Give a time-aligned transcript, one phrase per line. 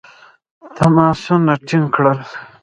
[0.77, 2.19] تماسونه ټینګ کړل.